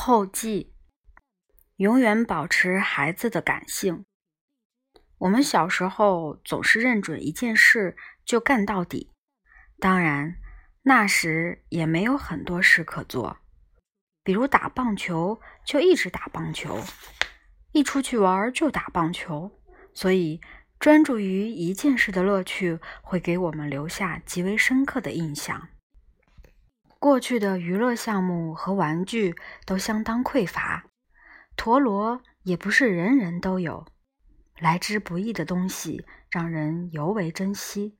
[0.00, 0.72] 后记：
[1.76, 4.04] 永远保持孩子的感性。
[5.18, 9.10] 我们小时候总是认准一件事就干到底，
[9.80, 10.36] 当然
[10.82, 13.38] 那时也没有很多事可做，
[14.22, 16.80] 比如打棒球就一直打棒球，
[17.72, 19.60] 一出去玩就打棒球。
[19.92, 20.40] 所以
[20.78, 25.68] 专注于一件事的乐趣会给我们留下极为深刻的印象。
[26.98, 30.86] 过去的娱乐项目和玩具都相当匮乏，
[31.56, 33.86] 陀螺也不是人人都有。
[34.58, 37.96] 来之不易的东西让人尤为珍惜，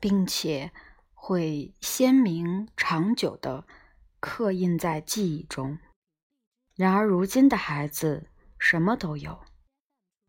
[0.00, 0.72] 并且
[1.12, 3.66] 会鲜明长久地
[4.20, 5.78] 刻印在记忆中。
[6.74, 9.44] 然而，如今的孩子什么都有，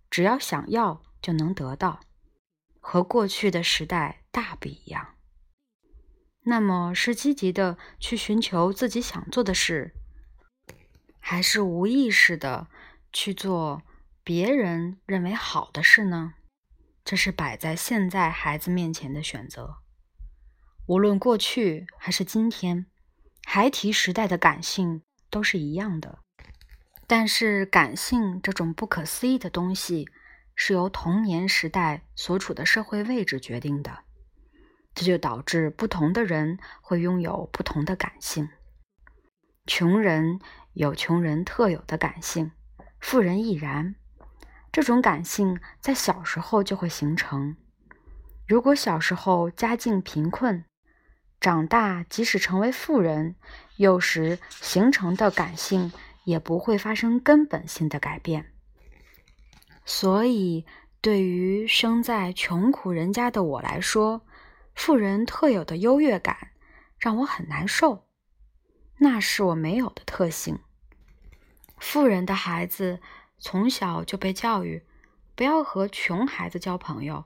[0.09, 2.01] 只要想要就能得到，
[2.81, 5.16] 和过去的时代大不一样。
[6.49, 9.93] 那么是积极的去寻求自己想做的事，
[11.19, 12.67] 还是无意识的
[13.11, 13.83] 去做
[14.23, 16.35] 别人认为好的事呢？
[17.03, 19.79] 这是摆在现在孩子面前的选择。
[20.85, 22.85] 无论过去还是今天，
[23.45, 26.19] 孩提时代的感性都是一样的。
[27.07, 30.07] 但是感性这种不可思议的东西，
[30.55, 34.06] 是由童年时代所处的社会位置决定的。
[34.97, 38.49] 这就导致不同的人会拥有不同的感性。
[39.67, 40.39] 穷人
[40.73, 42.51] 有穷人特有的感性，
[42.99, 43.93] 富人亦然。
[44.71, 47.55] 这种感性在小时候就会形成。
[48.47, 50.65] 如果小时候家境贫困，
[51.39, 53.35] 长大即使成为富人，
[53.75, 55.91] 有时形成的感性
[56.23, 58.51] 也不会发生根本性的改变。
[59.85, 60.65] 所以，
[61.01, 64.25] 对于生在穷苦人家的我来说，
[64.77, 66.51] 富人特有的优越感
[66.99, 68.07] 让我很难受，
[68.99, 70.59] 那是我没有的特性。
[71.79, 73.01] 富人的孩子
[73.39, 74.85] 从小就被教育
[75.35, 77.25] 不要和穷孩子交朋友，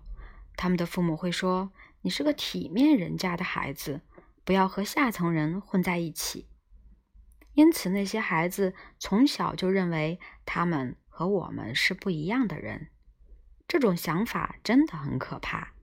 [0.56, 4.02] 他们的父母会说：“你是个体面人家的孩子，
[4.46, 6.48] 不要和下层人混在一起。”
[7.54, 12.88] 因此，那些孩子从小就认为他们和我们是不一样的人。
[13.68, 15.74] 这种想法真的很可怕。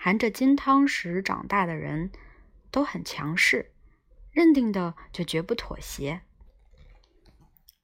[0.00, 2.12] 含着金汤匙长大的人
[2.70, 3.72] 都很强势，
[4.30, 6.20] 认定的就绝不妥协。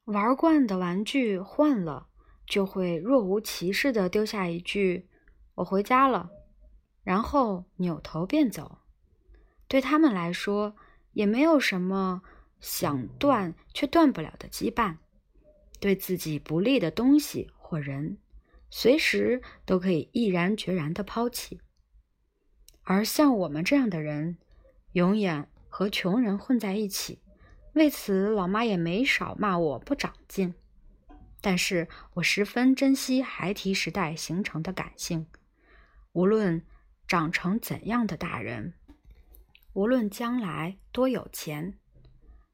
[0.04, 2.06] 玩惯的玩具换了，
[2.46, 5.08] 就会若无其事的丢下一句
[5.56, 6.30] “我回家了”，
[7.02, 8.78] 然后扭头便走。
[9.66, 10.76] 对他们来说，
[11.14, 12.22] 也没有什么
[12.60, 14.98] 想断却断不了的羁绊。
[15.80, 18.18] 对自己不利的东西或人，
[18.70, 21.60] 随时都可以毅然决然的抛弃。
[22.84, 24.38] 而像我们这样的人，
[24.92, 27.20] 永远和穷人混在一起，
[27.72, 30.54] 为此老妈也没少骂我不长进。
[31.40, 35.26] 但是我十分珍惜孩提时代形成的感性，
[36.12, 36.64] 无论
[37.08, 38.74] 长成怎样的大人，
[39.72, 41.78] 无论将来多有钱，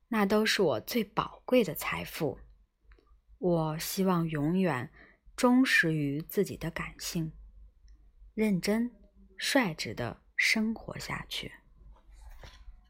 [0.08, 2.38] 那都是我最宝贵的财富。
[3.38, 4.90] 我希望永远
[5.36, 7.32] 忠实于自己的感性，
[8.34, 8.92] 认真。
[9.40, 11.50] 率直的生活下去。